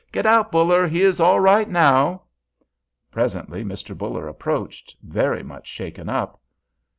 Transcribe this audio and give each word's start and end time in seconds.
"Get 0.11 0.25
out, 0.25 0.51
Buller; 0.51 0.87
he 0.87 1.03
is 1.03 1.19
all 1.19 1.39
right 1.39 1.69
now!" 1.69 2.23
Presently 3.11 3.63
Mr. 3.63 3.95
Buller 3.95 4.27
approached, 4.27 4.95
very 5.03 5.43
much 5.43 5.67
shaken 5.67 6.09
up. 6.09 6.41